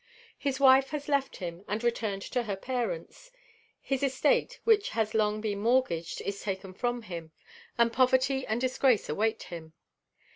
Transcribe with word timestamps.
His 0.39 0.59
wife 0.59 0.89
has 0.89 1.07
left 1.07 1.35
him, 1.37 1.63
and 1.67 1.83
returned 1.83 2.23
to 2.23 2.41
her 2.41 2.55
parents. 2.55 3.29
His 3.79 4.01
estate, 4.01 4.59
which 4.63 4.89
has 4.97 5.11
been 5.11 5.19
long 5.19 5.41
mortgaged, 5.61 6.21
is 6.21 6.41
taken 6.41 6.73
from 6.73 7.03
him, 7.03 7.33
and 7.77 7.93
poverty 7.93 8.43
and 8.47 8.59
disgrace 8.59 9.09
await 9.09 9.43
him. 9.43 9.73